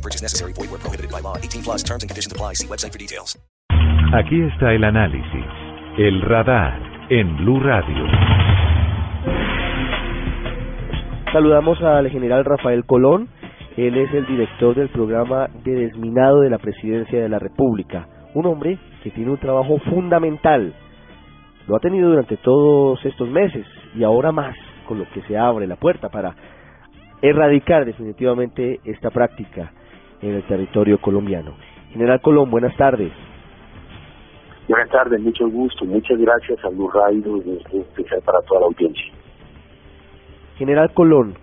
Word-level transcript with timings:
No 0.00 0.02
purchase 0.02 0.22
necessary. 0.22 0.54
Void 0.54 0.70
where 0.70 0.80
prohibited 0.80 1.10
by 1.12 1.20
law. 1.20 1.36
18 1.36 1.62
plus 1.62 1.82
terms 1.82 2.02
and 2.02 2.08
conditions 2.08 2.32
apply. 2.32 2.54
See 2.54 2.66
website 2.66 2.92
for 2.92 2.98
details. 2.98 3.36
Aquí 4.14 4.40
está 4.40 4.72
el 4.72 4.82
análisis. 4.84 5.44
El 5.98 6.22
radar 6.22 6.80
en 7.10 7.36
Blue 7.36 7.60
Radio. 7.60 8.06
Saludamos 11.32 11.82
al 11.82 12.08
general 12.08 12.46
Rafael 12.46 12.86
Colón. 12.86 13.28
Él 13.76 13.96
es 13.98 14.12
el 14.14 14.26
director 14.26 14.74
del 14.74 14.88
programa 14.88 15.48
de 15.64 15.72
desminado 15.72 16.40
de 16.40 16.48
la 16.50 16.58
Presidencia 16.58 17.20
de 17.20 17.28
la 17.28 17.38
República. 17.38 18.06
Un 18.34 18.46
hombre 18.46 18.78
que 19.02 19.10
tiene 19.10 19.30
un 19.30 19.38
trabajo 19.38 19.78
fundamental. 19.90 20.72
Lo 21.68 21.76
ha 21.76 21.80
tenido 21.80 22.08
durante 22.08 22.38
todos 22.38 23.04
estos 23.04 23.28
meses 23.28 23.66
y 23.94 24.02
ahora 24.02 24.32
más, 24.32 24.56
con 24.88 24.98
lo 24.98 25.04
que 25.10 25.20
se 25.22 25.36
abre 25.36 25.66
la 25.66 25.76
puerta 25.76 26.08
para 26.08 26.34
erradicar 27.20 27.84
definitivamente 27.84 28.80
esta 28.84 29.10
práctica 29.10 29.72
en 30.22 30.34
el 30.34 30.42
territorio 30.44 30.98
colombiano. 30.98 31.54
General 31.92 32.20
Colón, 32.20 32.50
buenas 32.50 32.76
tardes. 32.76 33.12
Buenas 34.68 34.88
tardes, 34.90 35.20
mucho 35.20 35.48
gusto. 35.48 35.84
Muchas 35.84 36.18
gracias 36.18 36.58
a 36.64 36.68
Radio 36.68 37.38
y 37.38 37.60
en 37.72 37.80
especial 37.80 38.22
para 38.24 38.40
toda 38.42 38.60
la 38.60 38.66
audiencia. 38.66 39.12
General 40.56 40.92
Colón, 40.94 41.34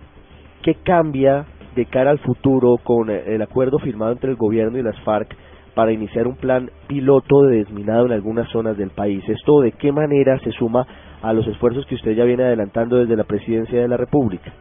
¿qué 0.62 0.76
cambia 0.82 1.44
de 1.74 1.84
cara 1.86 2.10
al 2.10 2.18
futuro 2.20 2.76
con 2.82 3.10
el 3.10 3.42
acuerdo 3.42 3.78
firmado 3.78 4.12
entre 4.12 4.30
el 4.30 4.36
gobierno 4.36 4.78
y 4.78 4.82
las 4.82 4.98
FARC 5.02 5.36
para 5.74 5.92
iniciar 5.92 6.26
un 6.26 6.36
plan 6.36 6.70
piloto 6.86 7.42
de 7.42 7.58
desminado 7.58 8.06
en 8.06 8.12
algunas 8.12 8.48
zonas 8.50 8.78
del 8.78 8.90
país? 8.90 9.22
¿Esto 9.28 9.60
de 9.60 9.72
qué 9.72 9.92
manera 9.92 10.38
se 10.38 10.52
suma 10.52 10.86
a 11.20 11.32
los 11.32 11.46
esfuerzos 11.46 11.84
que 11.86 11.96
usted 11.96 12.12
ya 12.12 12.24
viene 12.24 12.44
adelantando 12.44 12.96
desde 12.96 13.16
la 13.16 13.24
presidencia 13.24 13.80
de 13.80 13.88
la 13.88 13.96
República? 13.96 14.52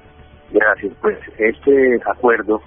Gracias. 0.52 0.94
Pues 1.02 1.17
este 1.38 1.99
acuerdo 2.05 2.61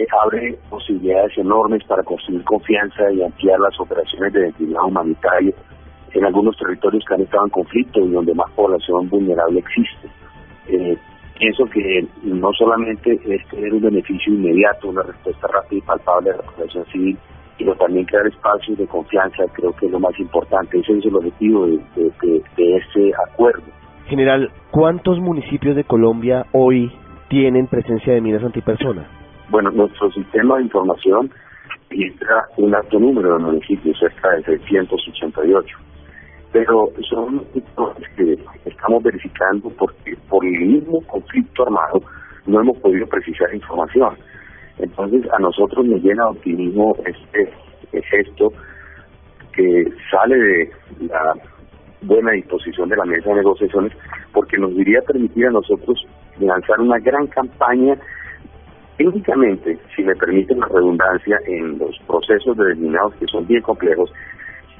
eh, 0.00 0.06
abre 0.24 0.58
posibilidades 0.70 1.36
enormes 1.36 1.84
para 1.84 2.02
construir 2.02 2.42
confianza 2.44 3.12
y 3.12 3.22
ampliar 3.22 3.60
las 3.60 3.78
operaciones 3.78 4.32
de 4.32 4.40
desminado 4.42 4.86
humanitario 4.86 5.52
en 6.12 6.24
algunos 6.24 6.56
territorios 6.56 7.04
que 7.06 7.14
han 7.14 7.20
estado 7.20 7.44
en 7.44 7.50
conflicto 7.50 8.00
y 8.00 8.10
donde 8.10 8.34
más 8.34 8.50
población 8.52 9.08
vulnerable 9.08 9.60
existe. 9.60 10.08
Eh, 10.68 10.96
pienso 11.38 11.64
que 11.66 12.06
no 12.22 12.50
solamente 12.52 13.20
es 13.26 13.46
tener 13.48 13.74
un 13.74 13.82
beneficio 13.82 14.32
inmediato, 14.32 14.88
una 14.88 15.02
respuesta 15.02 15.46
rápida 15.48 15.78
y 15.78 15.82
palpable 15.82 16.30
a 16.30 16.36
la 16.36 16.42
población 16.42 16.84
civil, 16.86 17.18
sino 17.58 17.74
también 17.74 18.06
crear 18.06 18.26
espacios 18.26 18.78
de 18.78 18.86
confianza, 18.86 19.44
creo 19.52 19.72
que 19.72 19.86
es 19.86 19.92
lo 19.92 20.00
más 20.00 20.18
importante. 20.18 20.78
Ese 20.78 20.98
es 20.98 21.04
el 21.04 21.14
objetivo 21.14 21.66
de, 21.66 21.78
de, 21.96 22.42
de 22.56 22.76
este 22.76 23.12
acuerdo. 23.28 23.64
General, 24.06 24.50
¿cuántos 24.70 25.20
municipios 25.20 25.76
de 25.76 25.84
Colombia 25.84 26.46
hoy 26.52 26.90
tienen 27.28 27.66
presencia 27.66 28.14
de 28.14 28.20
minas 28.20 28.42
antipersona? 28.42 29.19
Bueno, 29.50 29.70
nuestro 29.70 30.10
sistema 30.12 30.56
de 30.56 30.62
información 30.64 31.30
registra 31.88 32.46
un 32.56 32.74
alto 32.74 32.98
número 32.98 33.36
de 33.36 33.44
municipios, 33.44 33.98
cerca 33.98 34.30
de 34.30 34.44
688 34.44 35.76
pero 36.52 36.90
son 37.08 37.44
sectores 37.52 38.08
que 38.16 38.36
estamos 38.64 39.02
verificando 39.02 39.70
porque 39.78 40.16
por 40.28 40.44
el 40.44 40.66
mismo 40.66 41.00
conflicto 41.06 41.62
armado 41.64 42.02
no 42.46 42.60
hemos 42.60 42.76
podido 42.78 43.06
precisar 43.06 43.54
información. 43.54 44.16
Entonces 44.78 45.30
a 45.32 45.38
nosotros 45.38 45.86
nos 45.86 46.02
llena 46.02 46.24
de 46.24 46.30
optimismo 46.30 46.96
este 47.04 48.02
gesto 48.02 48.52
que 49.52 49.84
sale 50.10 50.36
de 50.36 50.70
la 51.08 51.34
buena 52.02 52.32
disposición 52.32 52.88
de 52.88 52.96
la 52.96 53.04
mesa 53.04 53.28
de 53.30 53.36
negociaciones 53.36 53.92
porque 54.32 54.56
nos 54.58 54.72
iría 54.72 55.00
a 55.00 55.02
permitir 55.02 55.46
a 55.46 55.50
nosotros 55.50 56.04
lanzar 56.40 56.80
una 56.80 56.98
gran 56.98 57.26
campaña 57.28 57.96
únicamente, 59.06 59.78
si 59.94 60.02
me 60.02 60.14
permiten 60.16 60.60
la 60.60 60.66
redundancia, 60.66 61.38
en 61.46 61.78
los 61.78 61.98
procesos 62.06 62.56
de 62.56 62.64
desminados 62.64 63.14
que 63.14 63.26
son 63.26 63.46
bien 63.46 63.62
complejos, 63.62 64.12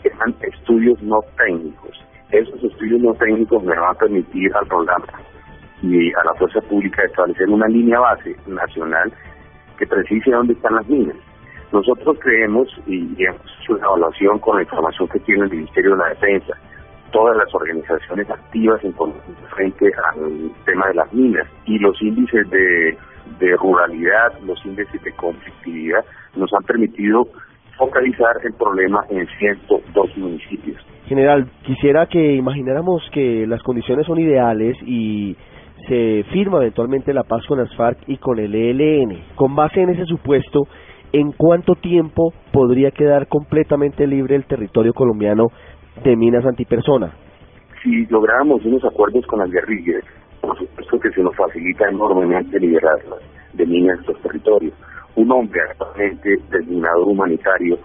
sean 0.02 0.34
estudios 0.42 1.00
no 1.02 1.20
técnicos. 1.36 2.04
Esos 2.30 2.62
estudios 2.62 3.00
no 3.00 3.14
técnicos 3.14 3.62
me 3.62 3.78
van 3.78 3.90
a 3.90 3.98
permitir 3.98 4.54
al 4.54 4.66
programa 4.66 5.06
y 5.82 6.12
a 6.12 6.24
la 6.24 6.34
fuerza 6.34 6.60
pública 6.62 7.02
establecer 7.04 7.48
una 7.48 7.66
línea 7.66 7.98
base 7.98 8.36
nacional 8.46 9.12
que 9.78 9.86
precise 9.86 10.30
dónde 10.30 10.52
están 10.52 10.74
las 10.74 10.88
minas. 10.88 11.16
Nosotros 11.72 12.18
creemos 12.20 12.68
y 12.86 13.24
hemos 13.24 13.40
hecho 13.62 13.74
una 13.74 13.86
evaluación 13.86 14.38
con 14.40 14.56
la 14.56 14.62
información 14.62 15.08
que 15.08 15.20
tiene 15.20 15.44
el 15.44 15.50
Ministerio 15.50 15.92
de 15.92 15.96
la 15.98 16.08
Defensa, 16.08 16.52
todas 17.12 17.36
las 17.36 17.54
organizaciones 17.54 18.28
activas 18.28 18.82
en 18.84 18.94
frente 19.54 19.90
al 20.12 20.50
tema 20.64 20.88
de 20.88 20.94
las 20.94 21.12
minas 21.12 21.46
y 21.64 21.78
los 21.78 22.00
índices 22.02 22.48
de, 22.50 22.98
de 23.38 23.56
ruralidad, 23.56 24.38
los 24.46 24.64
índices 24.64 25.02
de 25.02 25.12
conflictividad 25.12 26.04
nos 26.36 26.52
han 26.52 26.62
permitido 26.64 27.28
focalizar 27.76 28.36
el 28.44 28.52
problema 28.54 29.04
en 29.08 29.26
102 29.38 30.16
municipios. 30.18 30.84
General, 31.06 31.46
quisiera 31.62 32.06
que 32.06 32.34
imagináramos 32.34 33.02
que 33.12 33.46
las 33.46 33.62
condiciones 33.62 34.06
son 34.06 34.18
ideales 34.18 34.76
y 34.84 35.36
se 35.88 36.24
firma 36.30 36.58
eventualmente 36.58 37.14
la 37.14 37.24
paz 37.24 37.44
con 37.46 37.58
las 37.58 37.74
FARC 37.74 37.98
y 38.06 38.18
con 38.18 38.38
el 38.38 38.54
ELN. 38.54 39.22
Con 39.34 39.56
base 39.56 39.80
en 39.80 39.90
ese 39.90 40.04
supuesto, 40.04 40.68
¿en 41.12 41.32
cuánto 41.32 41.74
tiempo 41.74 42.32
podría 42.52 42.90
quedar 42.90 43.28
completamente 43.28 44.06
libre 44.06 44.36
el 44.36 44.44
territorio 44.44 44.92
colombiano 44.92 45.46
de 46.04 46.16
minas 46.16 46.44
antipersona? 46.44 47.12
Si 47.82 48.06
lográramos 48.06 48.64
unos 48.64 48.84
acuerdos 48.84 49.26
con 49.26 49.38
las 49.38 49.50
guerrillas, 49.50 50.04
por 50.40 50.58
supuesto 50.58 51.00
que 51.00 51.10
se 51.10 51.22
nos 51.22 51.36
facilita 51.36 51.88
enormemente 51.88 52.58
liberarlas 52.58 53.20
de 53.52 53.66
minas 53.66 53.98
en 54.00 54.06
los 54.06 54.22
territorios 54.22 54.74
un 55.16 55.30
hombre 55.32 55.60
actualmente 55.62 56.38
desminador 56.50 57.08
humanitario 57.08 57.78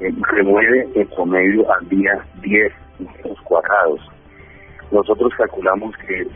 eh, 0.00 0.12
remueve 0.32 0.88
en 0.94 1.08
promedio 1.08 1.70
al 1.72 1.88
día 1.88 2.24
10 2.42 2.72
metros 2.98 3.40
cuadrados. 3.42 4.00
Nosotros 4.90 5.32
calculamos 5.36 5.96
que 5.98 6.26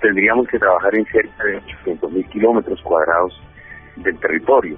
tendríamos 0.00 0.46
que 0.48 0.58
trabajar 0.58 0.94
en 0.94 1.04
cerca 1.06 1.44
de 1.44 1.56
800 1.56 2.12
mil 2.12 2.28
kilómetros 2.28 2.80
cuadrados 2.82 3.40
del 3.96 4.18
territorio. 4.18 4.76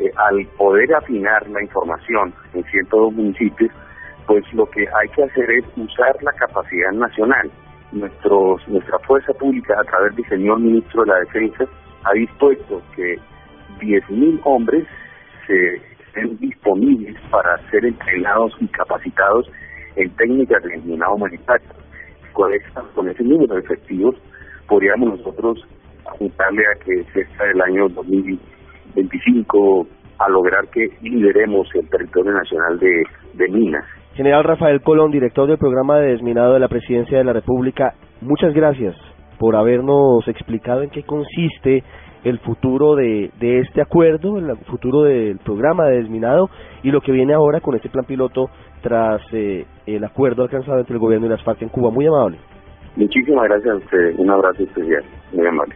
Eh, 0.00 0.10
al 0.16 0.46
poder 0.56 0.94
afinar 0.94 1.48
la 1.48 1.62
información 1.62 2.34
en 2.54 2.64
102 2.64 3.12
municipios, 3.12 3.70
pues 4.26 4.42
lo 4.52 4.66
que 4.66 4.80
hay 4.80 5.08
que 5.10 5.22
hacer 5.22 5.50
es 5.50 5.64
usar 5.76 6.16
la 6.22 6.32
capacidad 6.32 6.92
nacional. 6.92 7.50
Nuestros, 7.92 8.66
nuestra 8.68 8.98
fuerza 9.00 9.32
pública, 9.34 9.74
a 9.80 9.84
través 9.84 10.16
del 10.16 10.28
señor 10.28 10.60
ministro 10.60 11.02
de 11.04 11.10
la 11.10 11.18
Defensa, 11.20 11.64
ha 12.04 12.12
dispuesto 12.12 12.82
que 12.96 13.18
10.000 13.80 14.40
hombres 14.44 14.86
se 15.46 15.76
estén 15.76 16.36
disponibles 16.38 17.16
para 17.30 17.58
ser 17.70 17.84
entrenados 17.84 18.52
y 18.60 18.66
capacitados 18.68 19.50
en 19.96 20.10
técnicas 20.16 20.62
de 20.62 20.74
entrenamiento 20.74 21.14
humanitario. 21.14 21.68
Con, 22.32 22.52
con 22.94 23.08
ese 23.08 23.22
número 23.22 23.54
de 23.54 23.60
efectivos 23.60 24.16
podríamos 24.68 25.18
nosotros 25.18 25.64
apuntarle 26.06 26.62
a 26.66 26.74
que 26.84 27.04
cerca 27.12 27.44
del 27.44 27.60
año 27.62 27.88
2025 27.90 29.86
a 30.18 30.28
lograr 30.28 30.66
que 30.68 30.90
lideremos 31.02 31.68
el 31.74 31.88
territorio 31.88 32.32
nacional 32.32 32.78
de, 32.78 33.04
de 33.34 33.48
minas. 33.48 33.84
General 34.14 34.44
Rafael 34.44 34.80
Colón, 34.80 35.10
director 35.10 35.48
del 35.48 35.58
programa 35.58 35.98
de 35.98 36.12
desminado 36.12 36.54
de 36.54 36.60
la 36.60 36.68
Presidencia 36.68 37.18
de 37.18 37.24
la 37.24 37.32
República, 37.32 37.94
muchas 38.20 38.54
gracias 38.54 38.94
por 39.38 39.56
habernos 39.56 40.26
explicado 40.28 40.82
en 40.82 40.90
qué 40.90 41.02
consiste 41.02 41.82
el 42.22 42.38
futuro 42.38 42.94
de, 42.94 43.30
de 43.38 43.58
este 43.58 43.82
acuerdo, 43.82 44.38
el 44.38 44.56
futuro 44.66 45.02
del 45.02 45.38
programa 45.38 45.86
de 45.86 45.98
desminado 45.98 46.48
y 46.82 46.90
lo 46.90 47.00
que 47.00 47.12
viene 47.12 47.34
ahora 47.34 47.60
con 47.60 47.74
este 47.74 47.88
plan 47.88 48.04
piloto 48.04 48.48
tras 48.82 49.20
eh, 49.32 49.66
el 49.86 50.04
acuerdo 50.04 50.42
alcanzado 50.42 50.78
entre 50.78 50.94
el 50.94 51.00
gobierno 51.00 51.26
y 51.26 51.30
las 51.30 51.42
FARC 51.42 51.62
en 51.62 51.68
Cuba. 51.68 51.90
Muy 51.90 52.06
amable. 52.06 52.38
Muchísimas 52.96 53.44
gracias 53.44 53.74
a 53.74 53.76
usted. 53.76 54.14
Un 54.18 54.30
abrazo 54.30 54.62
especial. 54.62 55.02
Muy 55.32 55.46
amable. 55.46 55.74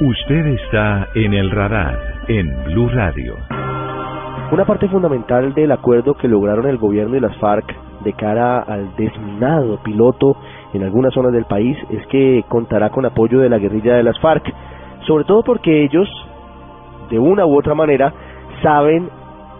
Usted 0.00 0.46
está 0.46 1.08
en 1.14 1.34
el 1.34 1.50
radar 1.50 1.98
en 2.28 2.46
Blue 2.66 2.88
Radio. 2.90 3.34
Una 4.52 4.64
parte 4.64 4.88
fundamental 4.88 5.54
del 5.54 5.72
acuerdo 5.72 6.14
que 6.14 6.28
lograron 6.28 6.66
el 6.66 6.78
gobierno 6.78 7.16
y 7.16 7.20
las 7.20 7.36
FARC 7.38 7.74
de 8.04 8.12
cara 8.12 8.60
al 8.60 8.94
desminado 8.96 9.78
piloto 9.82 10.36
en 10.72 10.84
algunas 10.84 11.12
zonas 11.12 11.32
del 11.32 11.46
país 11.46 11.76
es 11.90 12.06
que 12.06 12.44
contará 12.48 12.90
con 12.90 13.04
apoyo 13.04 13.40
de 13.40 13.48
la 13.48 13.58
guerrilla 13.58 13.96
de 13.96 14.04
las 14.04 14.18
FARC 14.20 14.44
sobre 15.06 15.24
todo 15.24 15.42
porque 15.42 15.84
ellos, 15.84 16.08
de 17.10 17.18
una 17.18 17.44
u 17.44 17.58
otra 17.58 17.74
manera, 17.74 18.12
saben 18.62 19.08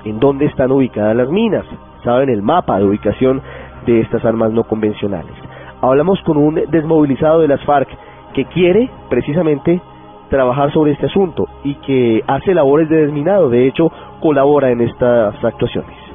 en 0.05 0.21
dónde 0.21 0.47
están 0.47 0.71
ubicadas 0.71 1.17
las 1.17 1.31
minas, 1.31 1.65
avanzado 1.67 2.23
en 2.23 2.31
el 2.31 2.43
mapa 2.43 2.79
de 2.79 2.85
ubicación 2.85 3.43
de 3.87 4.01
estas 4.01 4.25
armas 4.25 4.53
no 4.53 4.65
convencionales. 4.65 5.35
Hablamos 5.81 6.21
con 6.23 6.37
un 6.37 6.55
desmovilizado 6.71 7.41
de 7.41 7.49
las 7.49 7.65
FARC 7.65 7.89
que 8.35 8.45
quiere 8.47 8.89
precisamente 9.09 9.81
trabajar 10.29 10.73
sobre 10.73 10.93
este 10.93 11.07
asunto 11.07 11.47
y 11.65 11.75
que 11.77 12.23
hace 12.27 12.55
labores 12.55 12.89
de 12.89 13.07
desminado, 13.07 13.49
de 13.51 13.67
hecho 13.67 13.91
colabora 14.21 14.71
en 14.71 14.81
estas 14.81 15.43
actuaciones. 15.45 16.07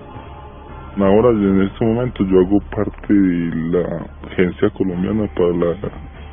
Ahora, 0.98 1.30
en 1.30 1.62
este 1.62 1.86
momento, 1.86 2.26
yo 2.26 2.40
hago 2.40 2.60
parte 2.76 3.14
de 3.14 3.72
la 3.72 4.08
Agencia 4.30 4.70
Colombiana 4.72 5.26
para 5.36 5.52
la 5.52 5.76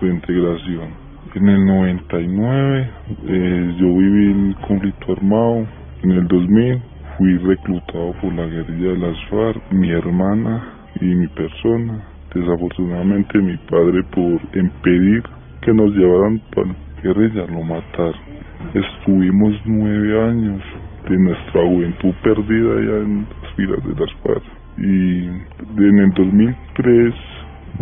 Reintegración. 0.01 1.09
En 1.35 1.49
el 1.49 1.65
99 1.65 2.91
eh, 3.29 3.75
yo 3.79 3.87
viví 3.87 4.33
el 4.33 4.57
conflicto 4.67 5.13
armado. 5.13 5.67
En 6.03 6.11
el 6.11 6.27
2000 6.27 6.83
fui 7.19 7.39
reclutado 7.39 8.13
por 8.21 8.33
la 8.33 8.47
guerrilla 8.47 8.93
de 8.93 8.99
las 8.99 9.25
FARC, 9.29 9.73
mi 9.73 9.91
hermana 9.91 10.73
y 11.01 11.05
mi 11.05 11.29
persona. 11.29 12.05
Desafortunadamente 12.35 13.39
mi 13.39 13.57
padre 13.71 14.03
por 14.11 14.41
impedir 14.59 15.23
que 15.61 15.73
nos 15.73 15.93
llevaran 15.93 16.41
para 16.55 16.75
guerrilla 17.03 17.47
lo 17.47 17.63
mataron. 17.63 18.15
Estuvimos 18.75 19.55
nueve 19.65 20.31
años 20.31 20.63
de 21.09 21.17
nuestra 21.17 21.63
juventud 21.63 22.15
perdida 22.23 22.75
ya 22.75 22.97
en 23.05 23.27
las 23.43 23.53
filas 23.55 23.85
de 23.85 23.95
las 23.95 24.13
FARC. 24.23 24.43
Y 24.79 25.27
en 25.79 25.99
el 25.99 26.11
2003 26.11 27.15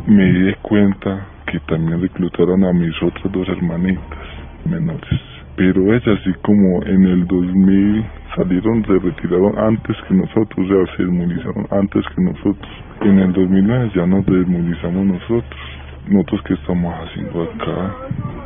me 0.06 0.32
di 0.32 0.54
cuenta 0.62 1.26
que 1.46 1.60
también 1.60 2.00
reclutaron 2.00 2.64
a 2.64 2.72
mis 2.72 2.94
otras 3.02 3.32
dos 3.32 3.48
hermanitas 3.48 4.28
menores. 4.64 5.20
Pero 5.56 5.94
ellas 5.94 6.18
así 6.20 6.32
como 6.42 6.82
en 6.84 7.04
el 7.04 7.26
2000 7.26 8.04
salieron, 8.36 8.84
se 8.84 8.98
retiraron 8.98 9.58
antes 9.58 9.96
que 10.06 10.14
nosotros, 10.14 10.68
sea, 10.68 10.96
se 10.96 11.02
desmovilizaron 11.02 11.66
antes 11.70 12.04
que 12.14 12.22
nosotros. 12.22 12.72
En 13.00 13.18
el 13.18 13.32
2009 13.32 13.92
ya 13.94 14.06
nos 14.06 14.26
desmovilizamos 14.26 15.06
nosotros. 15.06 15.60
Nosotros 16.08 16.40
que 16.42 16.54
estamos 16.54 16.94
haciendo 16.94 17.42
acá. 17.42 17.94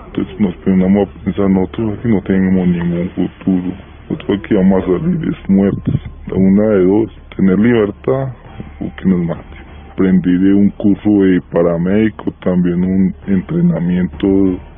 Entonces 0.07 0.41
nos 0.41 0.55
ponemos 0.57 1.09
a 1.09 1.25
pensar, 1.25 1.51
nosotros 1.51 1.99
aquí 1.99 2.09
no 2.09 2.23
tenemos 2.23 2.69
ningún 2.69 3.11
futuro. 3.11 3.75
Nosotros 4.09 4.39
aquí 4.39 4.55
vamos 4.55 4.83
a 4.83 4.87
salir 4.87 5.37
muertos. 5.49 5.95
Una 6.33 6.69
de 6.69 6.85
dos, 6.85 7.13
tener 7.37 7.59
libertad 7.59 8.33
o 8.81 8.97
que 8.97 9.09
nos 9.09 9.27
mate. 9.27 9.57
Aprendí 9.93 10.39
de 10.39 10.55
un 10.55 10.71
curso 10.71 11.11
de 11.23 11.41
paramédico, 11.53 12.33
también 12.43 12.83
un 12.83 13.15
entrenamiento 13.27 14.27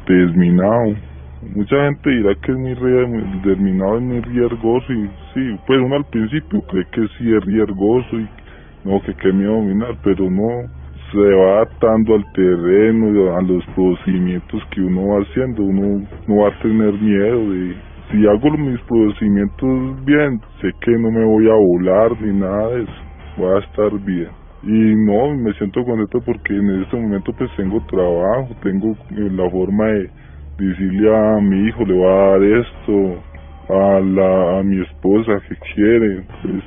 de 0.08 0.14
desminado. 0.14 0.96
Mucha 1.54 1.84
gente 1.84 2.10
dirá 2.10 2.34
que 2.34 2.52
es 2.52 2.58
muy 2.58 2.74
desminado 3.44 3.98
es 3.98 4.02
muy 4.02 4.20
riesgoso 4.22 4.92
y 4.92 5.08
sí, 5.34 5.56
pues 5.66 5.80
uno 5.80 5.96
al 5.96 6.04
principio 6.06 6.60
cree 6.62 6.84
que 6.92 7.06
sí 7.18 7.32
es 7.32 7.44
riesgoso 7.44 8.18
y 8.18 8.28
no, 8.84 9.00
que 9.02 9.14
qué 9.14 9.32
miedo 9.32 9.52
dominar, 9.52 9.96
pero 10.02 10.28
no, 10.28 10.68
se 11.12 11.18
va 11.18 11.56
adaptando 11.56 12.14
al 12.14 12.24
terreno, 12.32 13.36
a 13.36 13.42
los 13.42 13.64
procedimientos 13.74 14.62
que 14.70 14.80
uno 14.80 15.08
va 15.08 15.22
haciendo, 15.22 15.62
uno 15.62 16.06
no 16.26 16.36
va 16.36 16.48
a 16.48 16.62
tener 16.62 16.92
miedo 16.94 17.52
de 17.52 17.76
si 18.10 18.26
hago 18.26 18.50
mis 18.58 18.80
procedimientos 18.82 20.04
bien, 20.04 20.40
sé 20.60 20.70
que 20.80 20.92
no 20.92 21.10
me 21.10 21.24
voy 21.24 21.48
a 21.48 21.54
volar 21.54 22.20
ni 22.20 22.38
nada 22.38 22.68
de 22.68 22.82
eso, 22.82 22.92
voy 23.38 23.56
a 23.56 23.58
estar 23.58 23.98
bien. 24.00 24.28
Y 24.64 24.94
no, 24.94 25.34
me 25.34 25.52
siento 25.54 25.84
contento 25.84 26.20
porque 26.20 26.54
en 26.54 26.82
este 26.82 26.96
momento 26.96 27.32
pues 27.36 27.50
tengo 27.56 27.80
trabajo, 27.86 28.54
tengo 28.62 28.96
la 29.10 29.50
forma 29.50 29.86
de 29.86 30.10
decirle 30.58 31.16
a 31.16 31.40
mi 31.40 31.68
hijo, 31.68 31.84
le 31.84 31.94
voy 31.94 32.06
a 32.06 32.30
dar 32.30 32.42
esto, 32.42 33.22
a, 33.68 34.00
la, 34.00 34.58
a 34.58 34.62
mi 34.62 34.80
esposa 34.82 35.40
que 35.48 35.56
quiere. 35.74 36.24
Pues 36.42 36.62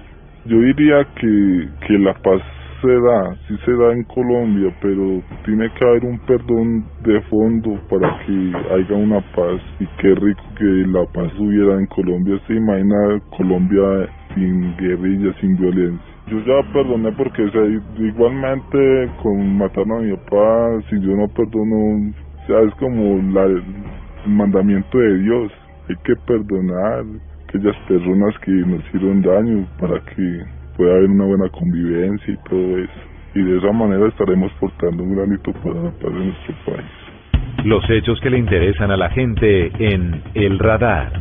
yo 0.46 0.60
diría 0.60 1.08
que, 1.16 1.70
que 1.88 2.00
la 2.00 2.14
paz 2.16 2.42
se 2.82 2.88
da, 2.88 3.36
sí 3.48 3.58
se 3.66 3.72
da 3.74 3.94
en 3.94 4.04
Colombia, 4.04 4.74
pero 4.82 5.22
tiene 5.46 5.70
que 5.74 5.86
haber 5.86 6.06
un 6.06 6.20
perdón 6.20 6.86
de 7.04 7.22
fondo 7.24 7.80
para 7.90 8.20
que 8.26 8.54
haya 8.74 8.96
una 8.96 9.22
paz. 9.36 9.62
Y 9.80 9.86
qué 10.02 10.14
rico 10.16 10.44
que 10.58 10.66
la 10.88 11.06
paz 11.14 11.32
hubiera 11.40 11.78
en 11.78 11.86
Colombia. 11.88 12.40
Se 12.48 12.54
imagina 12.54 13.20
Colombia 13.38 14.10
sin 14.34 14.76
guerrilla, 14.78 15.34
sin 15.40 15.58
violencia. 15.58 16.16
Yo 16.28 16.40
ya 16.40 16.74
perdoné 16.74 17.12
porque 17.12 17.44
igualmente 18.00 19.12
con 19.22 19.58
matar 19.58 19.84
a 19.84 20.02
mi 20.02 20.16
papá, 20.16 20.82
si 20.90 21.00
yo 21.02 21.16
no 21.16 21.28
perdono, 21.28 22.14
ya 22.48 22.60
es 22.62 22.74
como 22.76 23.22
la, 23.32 23.46
el 23.46 23.64
mandamiento 24.28 24.98
de 24.98 25.20
Dios. 25.20 25.52
Hay 25.88 25.96
que 26.04 26.16
perdonar 26.26 27.06
aquellas 27.48 27.76
personas 27.88 28.36
que 28.40 28.52
nos 28.52 28.84
hicieron 28.88 29.22
daño 29.22 29.68
para 29.80 30.00
que 30.02 30.65
pueda 30.78 30.94
haber 30.94 31.10
una 31.10 31.26
buena 31.26 31.50
convivencia 31.50 32.34
y 32.34 32.50
todo 32.50 32.78
eso. 32.78 33.16
Y 33.36 33.42
de 33.42 33.58
esa 33.58 33.72
manera 33.72 34.08
estaremos 34.08 34.52
portando 34.60 35.04
un 35.04 35.16
granito 35.16 35.52
para 35.54 35.76
la 35.76 35.92
paz 35.92 36.14
de 36.14 36.26
nuestro 36.26 36.56
país. 36.66 37.66
Los 37.66 37.90
hechos 37.90 38.20
que 38.22 38.30
le 38.30 38.38
interesan 38.38 38.92
a 38.92 38.98
la 38.98 39.10
gente 39.10 39.72
en 39.80 40.22
El 40.34 40.60
Radar. 40.60 41.12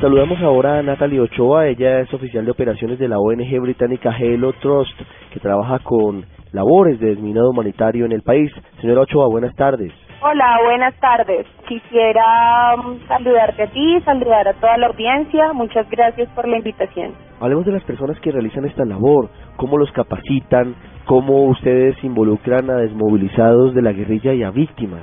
Saludamos 0.00 0.38
ahora 0.42 0.78
a 0.78 0.82
Natalie 0.82 1.20
Ochoa, 1.20 1.68
ella 1.68 2.00
es 2.00 2.12
oficial 2.12 2.44
de 2.44 2.50
operaciones 2.50 2.98
de 2.98 3.08
la 3.08 3.18
ONG 3.18 3.58
británica 3.60 4.14
Hello 4.18 4.52
Trust, 4.60 4.92
que 5.32 5.40
trabaja 5.40 5.78
con 5.78 6.24
labores 6.52 7.00
de 7.00 7.08
desminado 7.08 7.50
humanitario 7.50 8.04
en 8.04 8.12
el 8.12 8.22
país. 8.22 8.52
Señora 8.80 9.02
Ochoa, 9.02 9.28
buenas 9.28 9.54
tardes. 9.56 9.92
Hola, 10.26 10.58
buenas 10.64 10.98
tardes. 11.00 11.46
Quisiera 11.68 12.76
um, 12.76 12.98
saludarte 13.06 13.64
a 13.64 13.66
ti, 13.66 14.00
saludar 14.06 14.48
a 14.48 14.54
toda 14.54 14.78
la 14.78 14.86
audiencia. 14.86 15.52
Muchas 15.52 15.86
gracias 15.90 16.30
por 16.30 16.48
la 16.48 16.56
invitación. 16.56 17.12
Hablemos 17.40 17.66
de 17.66 17.72
las 17.72 17.84
personas 17.84 18.18
que 18.20 18.32
realizan 18.32 18.64
esta 18.64 18.86
labor, 18.86 19.28
cómo 19.56 19.76
los 19.76 19.92
capacitan, 19.92 20.76
cómo 21.04 21.44
ustedes 21.48 22.02
involucran 22.02 22.70
a 22.70 22.76
desmovilizados 22.76 23.74
de 23.74 23.82
la 23.82 23.92
guerrilla 23.92 24.32
y 24.32 24.42
a 24.42 24.50
víctimas. 24.50 25.02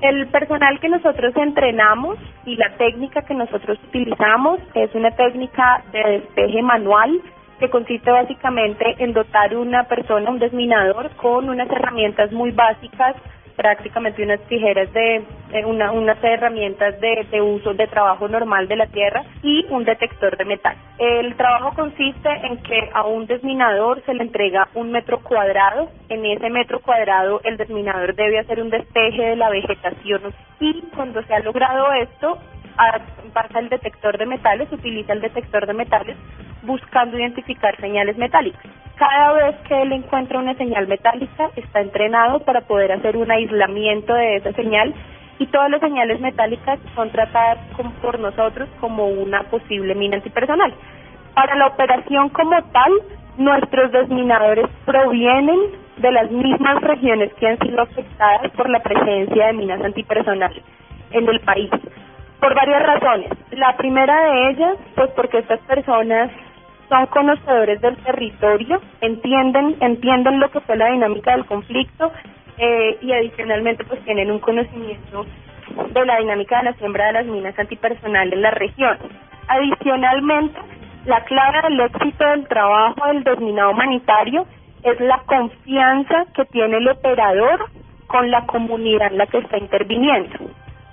El 0.00 0.26
personal 0.30 0.80
que 0.80 0.88
nosotros 0.88 1.32
entrenamos 1.36 2.18
y 2.44 2.56
la 2.56 2.76
técnica 2.76 3.22
que 3.22 3.34
nosotros 3.34 3.78
utilizamos 3.86 4.58
es 4.74 4.92
una 4.96 5.12
técnica 5.12 5.84
de 5.92 6.10
despeje 6.10 6.60
manual 6.62 7.20
que 7.60 7.70
consiste 7.70 8.10
básicamente 8.10 8.96
en 8.98 9.12
dotar 9.12 9.56
una 9.56 9.84
persona, 9.84 10.28
un 10.28 10.40
desminador, 10.40 11.10
con 11.22 11.48
unas 11.48 11.70
herramientas 11.70 12.32
muy 12.32 12.50
básicas 12.50 13.14
prácticamente 13.56 14.22
unas 14.22 14.40
tijeras 14.48 14.92
de, 14.92 15.24
una, 15.64 15.92
unas 15.92 16.22
herramientas 16.22 17.00
de, 17.00 17.26
de 17.30 17.40
uso 17.40 17.74
de 17.74 17.86
trabajo 17.86 18.28
normal 18.28 18.68
de 18.68 18.76
la 18.76 18.86
tierra 18.86 19.24
y 19.42 19.64
un 19.70 19.84
detector 19.84 20.36
de 20.36 20.44
metal. 20.44 20.76
El 20.98 21.34
trabajo 21.36 21.72
consiste 21.74 22.28
en 22.44 22.58
que 22.58 22.90
a 22.92 23.04
un 23.06 23.26
desminador 23.26 24.02
se 24.04 24.14
le 24.14 24.22
entrega 24.22 24.68
un 24.74 24.92
metro 24.92 25.20
cuadrado. 25.22 25.90
En 26.08 26.24
ese 26.24 26.50
metro 26.50 26.80
cuadrado 26.80 27.40
el 27.44 27.56
desminador 27.56 28.14
debe 28.14 28.38
hacer 28.38 28.60
un 28.60 28.70
despeje 28.70 29.22
de 29.22 29.36
la 29.36 29.50
vegetación 29.50 30.34
y 30.60 30.82
cuando 30.94 31.22
se 31.22 31.34
ha 31.34 31.40
logrado 31.40 31.92
esto 31.92 32.38
pasa 33.32 33.58
el 33.58 33.68
detector 33.68 34.18
de 34.18 34.26
metales, 34.26 34.70
utiliza 34.70 35.12
el 35.12 35.20
detector 35.20 35.66
de 35.66 35.72
metales 35.72 36.16
buscando 36.62 37.18
identificar 37.18 37.76
señales 37.80 38.16
metálicas. 38.16 38.75
Cada 38.96 39.32
vez 39.34 39.56
que 39.68 39.82
él 39.82 39.92
encuentra 39.92 40.38
una 40.38 40.54
señal 40.54 40.86
metálica, 40.88 41.50
está 41.54 41.80
entrenado 41.80 42.40
para 42.40 42.62
poder 42.62 42.92
hacer 42.92 43.16
un 43.16 43.30
aislamiento 43.30 44.14
de 44.14 44.36
esa 44.36 44.52
señal 44.52 44.94
y 45.38 45.46
todas 45.48 45.70
las 45.70 45.80
señales 45.80 46.18
metálicas 46.20 46.78
son 46.94 47.10
tratadas 47.10 47.58
por 48.00 48.18
nosotros 48.18 48.68
como 48.80 49.06
una 49.06 49.42
posible 49.44 49.94
mina 49.94 50.16
antipersonal. 50.16 50.72
Para 51.34 51.56
la 51.56 51.66
operación 51.66 52.30
como 52.30 52.56
tal, 52.72 52.92
nuestros 53.36 53.92
desminadores 53.92 54.66
provienen 54.86 55.58
de 55.98 56.12
las 56.12 56.30
mismas 56.30 56.80
regiones 56.80 57.34
que 57.34 57.48
han 57.48 57.58
sido 57.58 57.82
afectadas 57.82 58.50
por 58.52 58.70
la 58.70 58.80
presencia 58.80 59.48
de 59.48 59.52
minas 59.52 59.82
antipersonales 59.82 60.62
en 61.10 61.28
el 61.28 61.40
país 61.40 61.70
por 62.40 62.54
varias 62.54 62.82
razones. 62.82 63.30
La 63.50 63.76
primera 63.76 64.30
de 64.30 64.50
ellas, 64.50 64.76
pues 64.94 65.10
porque 65.10 65.38
estas 65.38 65.60
personas 65.60 66.30
son 66.88 67.06
conocedores 67.06 67.80
del 67.80 67.96
territorio, 67.98 68.80
entienden, 69.00 69.76
entienden 69.80 70.40
lo 70.40 70.50
que 70.50 70.60
fue 70.60 70.76
la 70.76 70.90
dinámica 70.90 71.32
del 71.32 71.46
conflicto 71.46 72.12
eh, 72.58 72.98
y 73.00 73.12
adicionalmente 73.12 73.84
pues 73.84 74.02
tienen 74.04 74.30
un 74.30 74.38
conocimiento 74.38 75.26
de 75.92 76.06
la 76.06 76.18
dinámica 76.18 76.58
de 76.58 76.64
la 76.64 76.72
siembra 76.74 77.06
de 77.06 77.12
las 77.14 77.26
minas 77.26 77.58
antipersonales 77.58 78.32
en 78.32 78.42
la 78.42 78.50
región. 78.50 78.98
Adicionalmente, 79.48 80.58
la 81.04 81.24
clave 81.24 81.62
del 81.62 81.80
éxito 81.80 82.24
del 82.24 82.48
trabajo 82.48 83.06
del 83.08 83.24
desminado 83.24 83.70
humanitario 83.70 84.46
es 84.82 85.00
la 85.00 85.20
confianza 85.26 86.26
que 86.34 86.44
tiene 86.46 86.76
el 86.78 86.88
operador 86.88 87.66
con 88.06 88.30
la 88.30 88.46
comunidad 88.46 89.10
en 89.12 89.18
la 89.18 89.26
que 89.26 89.38
está 89.38 89.58
interviniendo 89.58 90.38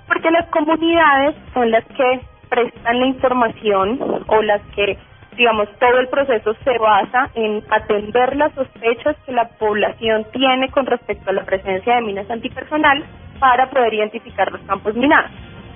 porque 0.06 0.30
las 0.30 0.46
comunidades 0.50 1.36
son 1.52 1.70
las 1.70 1.84
que 1.86 2.20
prestan 2.48 3.00
la 3.00 3.06
información 3.06 4.24
o 4.26 4.42
las 4.42 4.62
que, 4.74 4.98
digamos, 5.36 5.68
todo 5.78 5.98
el 5.98 6.08
proceso 6.08 6.54
se 6.64 6.78
basa 6.78 7.30
en 7.34 7.62
atender 7.70 8.36
las 8.36 8.52
sospechas 8.54 9.16
que 9.26 9.32
la 9.32 9.48
población 9.48 10.26
tiene 10.32 10.68
con 10.70 10.86
respecto 10.86 11.30
a 11.30 11.32
la 11.32 11.44
presencia 11.44 11.96
de 11.96 12.02
minas 12.02 12.30
antipersonales 12.30 13.04
para 13.38 13.68
poder 13.70 13.94
identificar 13.94 14.50
los 14.52 14.60
campos 14.62 14.94
minados. 14.94 15.30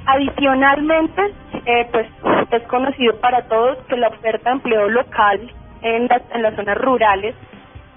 Adicionalmente, 0.07 1.23
eh, 1.67 1.89
pues 1.93 2.07
es 2.51 2.63
conocido 2.65 3.19
para 3.21 3.43
todos 3.43 3.79
que 3.89 3.97
la 3.97 4.09
oferta 4.09 4.51
de 4.51 4.57
empleo 4.57 4.89
local 4.89 5.53
en 5.83 6.07
las, 6.09 6.23
en 6.33 6.43
las 6.43 6.55
zonas 6.55 6.79
rurales 6.79 7.35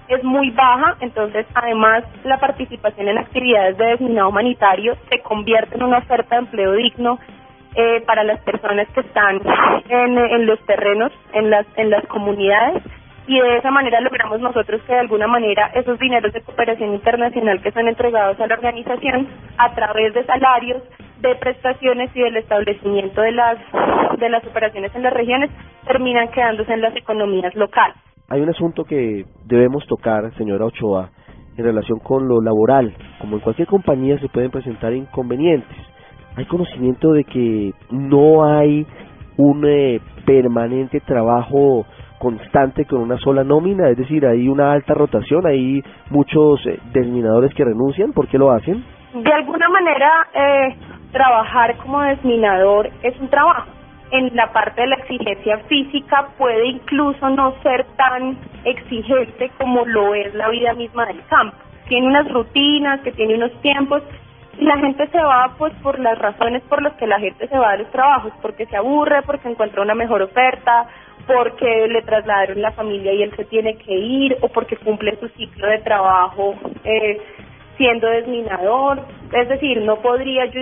es 0.08 0.22
muy 0.24 0.50
baja, 0.50 0.96
entonces 1.00 1.46
además 1.54 2.04
la 2.24 2.38
participación 2.38 3.08
en 3.08 3.18
actividades 3.18 3.78
de 3.78 3.86
desminado 3.86 4.28
humanitario 4.28 4.96
se 5.10 5.20
convierte 5.20 5.76
en 5.76 5.84
una 5.84 5.98
oferta 5.98 6.36
de 6.36 6.42
empleo 6.42 6.72
digno 6.72 7.18
eh, 7.74 8.02
para 8.06 8.24
las 8.24 8.40
personas 8.42 8.88
que 8.88 9.00
están 9.00 9.40
en, 9.88 10.46
los 10.46 10.60
terrenos, 10.66 11.12
en 11.32 11.50
las, 11.50 11.66
en 11.76 11.90
las 11.90 12.06
comunidades 12.06 12.82
y 13.26 13.38
de 13.40 13.56
esa 13.56 13.70
manera 13.70 14.00
logramos 14.00 14.40
nosotros 14.40 14.82
que 14.82 14.92
de 14.92 14.98
alguna 14.98 15.26
manera 15.26 15.70
esos 15.74 15.98
dineros 15.98 16.32
de 16.32 16.42
cooperación 16.42 16.92
internacional 16.94 17.62
que 17.62 17.70
son 17.70 17.88
entregados 17.88 18.38
a 18.40 18.46
la 18.46 18.54
organización 18.54 19.28
a 19.58 19.74
través 19.74 20.12
de 20.12 20.24
salarios, 20.24 20.82
de 21.20 21.34
prestaciones 21.36 22.10
y 22.14 22.20
del 22.20 22.36
establecimiento 22.36 23.20
de 23.22 23.32
las 23.32 23.58
de 24.18 24.28
las 24.28 24.44
operaciones 24.44 24.94
en 24.94 25.02
las 25.04 25.12
regiones 25.12 25.50
terminan 25.86 26.28
quedándose 26.28 26.72
en 26.72 26.80
las 26.80 26.94
economías 26.96 27.54
locales. 27.54 27.96
Hay 28.28 28.40
un 28.40 28.48
asunto 28.48 28.84
que 28.84 29.24
debemos 29.44 29.86
tocar, 29.86 30.34
señora 30.36 30.64
Ochoa, 30.64 31.10
en 31.56 31.64
relación 31.64 31.98
con 32.00 32.28
lo 32.28 32.40
laboral. 32.40 32.94
Como 33.20 33.36
en 33.36 33.40
cualquier 33.40 33.68
compañía 33.68 34.18
se 34.18 34.28
pueden 34.28 34.50
presentar 34.50 34.92
inconvenientes 34.92 35.91
hay 36.36 36.44
conocimiento 36.46 37.12
de 37.12 37.24
que 37.24 37.72
no 37.90 38.44
hay 38.44 38.86
un 39.36 39.64
eh, 39.66 40.00
permanente 40.24 41.00
trabajo 41.00 41.84
constante 42.18 42.84
con 42.84 43.00
una 43.00 43.18
sola 43.18 43.42
nómina, 43.42 43.88
es 43.88 43.96
decir, 43.96 44.24
hay 44.24 44.48
una 44.48 44.72
alta 44.72 44.94
rotación, 44.94 45.46
hay 45.46 45.82
muchos 46.10 46.64
eh, 46.66 46.78
desminadores 46.92 47.52
que 47.54 47.64
renuncian, 47.64 48.12
¿por 48.12 48.28
qué 48.28 48.38
lo 48.38 48.52
hacen? 48.52 48.84
De 49.14 49.32
alguna 49.32 49.68
manera, 49.68 50.08
eh, 50.32 50.76
trabajar 51.10 51.76
como 51.78 52.00
desminador 52.00 52.88
es 53.02 53.18
un 53.20 53.28
trabajo. 53.28 53.68
En 54.12 54.34
la 54.36 54.52
parte 54.52 54.82
de 54.82 54.88
la 54.88 54.96
exigencia 54.96 55.58
física 55.68 56.28
puede 56.38 56.66
incluso 56.66 57.28
no 57.30 57.54
ser 57.62 57.86
tan 57.96 58.36
exigente 58.64 59.50
como 59.58 59.84
lo 59.86 60.14
es 60.14 60.34
la 60.34 60.48
vida 60.50 60.74
misma 60.74 61.06
del 61.06 61.24
campo. 61.26 61.56
Tiene 61.88 62.06
unas 62.06 62.30
rutinas, 62.30 63.00
que 63.00 63.12
tiene 63.12 63.34
unos 63.34 63.52
tiempos 63.62 64.02
la 64.58 64.78
gente 64.78 65.06
se 65.08 65.22
va 65.22 65.54
pues 65.58 65.72
por 65.82 65.98
las 65.98 66.18
razones 66.18 66.62
por 66.68 66.82
las 66.82 66.94
que 66.94 67.06
la 67.06 67.18
gente 67.18 67.48
se 67.48 67.58
va 67.58 67.72
de 67.72 67.78
los 67.78 67.90
trabajos, 67.90 68.32
porque 68.42 68.66
se 68.66 68.76
aburre, 68.76 69.22
porque 69.22 69.48
encuentra 69.48 69.82
una 69.82 69.94
mejor 69.94 70.22
oferta, 70.22 70.86
porque 71.26 71.88
le 71.88 72.02
trasladaron 72.02 72.60
la 72.60 72.72
familia 72.72 73.12
y 73.12 73.22
él 73.22 73.32
se 73.36 73.44
tiene 73.44 73.76
que 73.76 73.94
ir, 73.94 74.36
o 74.40 74.48
porque 74.48 74.76
cumple 74.76 75.16
su 75.20 75.28
ciclo 75.30 75.66
de 75.68 75.78
trabajo 75.78 76.54
eh, 76.84 77.20
siendo 77.76 78.08
desminador. 78.08 79.00
Es 79.32 79.48
decir, 79.48 79.80
no 79.82 79.96
podría 79.96 80.46
yo 80.46 80.60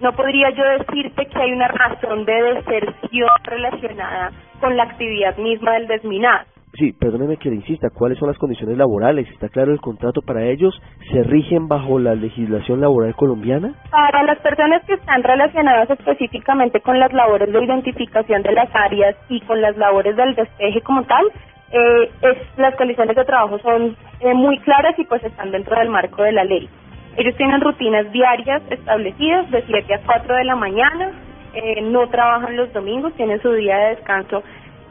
no 0.00 0.12
podría 0.12 0.50
yo 0.50 0.64
decirte 0.64 1.26
que 1.26 1.42
hay 1.42 1.52
una 1.52 1.68
razón 1.68 2.24
de 2.24 2.42
deserción 2.54 3.30
relacionada 3.44 4.30
con 4.60 4.76
la 4.76 4.84
actividad 4.84 5.36
misma 5.36 5.72
del 5.72 5.88
desminado. 5.88 6.51
Sí, 6.78 6.92
perdóneme 6.92 7.36
que 7.36 7.50
insista, 7.50 7.90
¿cuáles 7.90 8.18
son 8.18 8.28
las 8.28 8.38
condiciones 8.38 8.78
laborales? 8.78 9.28
¿Está 9.30 9.50
claro 9.50 9.72
el 9.72 9.80
contrato 9.80 10.22
para 10.22 10.44
ellos? 10.44 10.74
¿Se 11.12 11.22
rigen 11.22 11.68
bajo 11.68 11.98
la 11.98 12.14
legislación 12.14 12.80
laboral 12.80 13.14
colombiana? 13.14 13.74
Para 13.90 14.22
las 14.22 14.38
personas 14.38 14.82
que 14.86 14.94
están 14.94 15.22
relacionadas 15.22 15.90
específicamente 15.90 16.80
con 16.80 16.98
las 16.98 17.12
labores 17.12 17.52
de 17.52 17.62
identificación 17.62 18.42
de 18.42 18.52
las 18.52 18.74
áreas 18.74 19.16
y 19.28 19.42
con 19.42 19.60
las 19.60 19.76
labores 19.76 20.16
del 20.16 20.34
despeje 20.34 20.80
como 20.80 21.02
tal, 21.04 21.26
eh, 21.72 22.10
las 22.56 22.74
condiciones 22.76 23.16
de 23.16 23.24
trabajo 23.24 23.58
son 23.58 23.94
eh, 24.20 24.32
muy 24.32 24.58
claras 24.60 24.98
y 24.98 25.04
pues 25.04 25.22
están 25.24 25.50
dentro 25.50 25.78
del 25.78 25.90
marco 25.90 26.22
de 26.22 26.32
la 26.32 26.44
ley. 26.44 26.70
Ellos 27.18 27.36
tienen 27.36 27.60
rutinas 27.60 28.10
diarias 28.12 28.62
establecidas 28.70 29.50
de 29.50 29.62
7 29.66 29.94
a 29.94 30.00
4 30.06 30.36
de 30.36 30.44
la 30.44 30.56
mañana, 30.56 31.10
eh, 31.52 31.82
no 31.82 32.08
trabajan 32.08 32.56
los 32.56 32.72
domingos, 32.72 33.12
tienen 33.12 33.42
su 33.42 33.52
día 33.52 33.76
de 33.76 33.96
descanso 33.96 34.42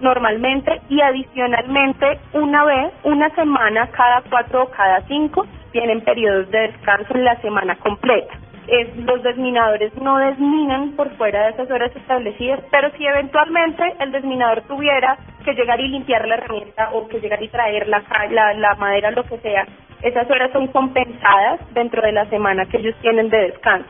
normalmente 0.01 0.81
y 0.89 1.01
adicionalmente 1.01 2.19
una 2.33 2.65
vez, 2.65 2.93
una 3.03 3.29
semana 3.35 3.87
cada 3.91 4.21
cuatro 4.29 4.63
o 4.63 4.69
cada 4.71 5.01
cinco 5.07 5.45
tienen 5.71 6.01
periodos 6.01 6.49
de 6.51 6.59
descanso 6.59 7.13
en 7.15 7.25
la 7.25 7.39
semana 7.41 7.75
completa. 7.77 8.33
Es, 8.67 8.95
los 8.97 9.23
desminadores 9.23 9.93
no 9.95 10.17
desminan 10.17 10.91
por 10.91 11.09
fuera 11.17 11.45
de 11.45 11.51
esas 11.51 11.69
horas 11.71 11.93
establecidas, 11.95 12.61
pero 12.71 12.89
si 12.97 13.05
eventualmente 13.05 13.83
el 13.99 14.11
desminador 14.11 14.61
tuviera 14.67 15.17
que 15.43 15.53
llegar 15.53 15.79
y 15.79 15.87
limpiar 15.87 16.27
la 16.27 16.35
herramienta 16.35 16.89
o 16.93 17.07
que 17.07 17.19
llegar 17.19 17.41
y 17.41 17.49
traer 17.49 17.87
la, 17.87 18.03
la, 18.29 18.53
la 18.53 18.75
madera, 18.75 19.11
lo 19.11 19.23
que 19.23 19.39
sea, 19.39 19.65
esas 20.01 20.29
horas 20.29 20.51
son 20.51 20.67
compensadas 20.67 21.59
dentro 21.73 22.01
de 22.01 22.11
la 22.11 22.25
semana 22.29 22.65
que 22.65 22.77
ellos 22.77 22.95
tienen 23.01 23.29
de 23.29 23.37
descanso. 23.37 23.89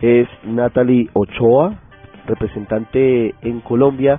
Es 0.00 0.28
Natalie 0.44 1.08
Ochoa, 1.12 1.74
representante 2.26 3.34
en 3.42 3.60
Colombia 3.60 4.18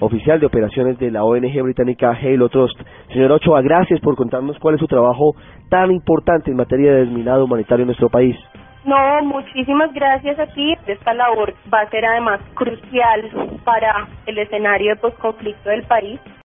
oficial 0.00 0.40
de 0.40 0.46
operaciones 0.46 0.98
de 0.98 1.10
la 1.10 1.24
ONG 1.24 1.62
británica 1.62 2.10
Halo 2.10 2.48
Trust. 2.48 2.78
Señor 3.08 3.32
Ochoa, 3.32 3.62
gracias 3.62 4.00
por 4.00 4.16
contarnos 4.16 4.58
cuál 4.58 4.74
es 4.74 4.80
su 4.80 4.86
trabajo 4.86 5.34
tan 5.68 5.90
importante 5.90 6.50
en 6.50 6.56
materia 6.56 6.92
de 6.92 7.00
desminado 7.00 7.44
humanitario 7.44 7.82
en 7.82 7.88
nuestro 7.88 8.08
país. 8.08 8.36
No, 8.84 9.22
muchísimas 9.24 9.92
gracias 9.92 10.38
a 10.38 10.46
ti. 10.46 10.74
Esta 10.86 11.12
labor 11.12 11.52
va 11.72 11.80
a 11.80 11.90
ser 11.90 12.06
además 12.06 12.40
crucial 12.54 13.58
para 13.64 14.08
el 14.26 14.38
escenario 14.38 14.94
de 14.94 15.00
posconflicto 15.00 15.68
del 15.68 15.82
país. 15.82 16.20